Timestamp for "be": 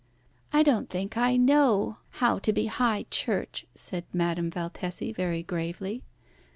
2.51-2.65